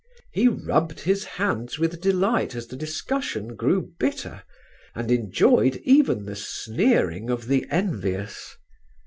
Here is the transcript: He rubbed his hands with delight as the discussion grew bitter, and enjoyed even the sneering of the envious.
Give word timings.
He 0.33 0.47
rubbed 0.47 1.01
his 1.01 1.23
hands 1.25 1.77
with 1.77 2.01
delight 2.01 2.55
as 2.55 2.65
the 2.65 2.75
discussion 2.75 3.55
grew 3.55 3.91
bitter, 3.99 4.41
and 4.95 5.11
enjoyed 5.11 5.75
even 5.83 6.25
the 6.25 6.35
sneering 6.35 7.29
of 7.29 7.47
the 7.47 7.67
envious. 7.69 8.57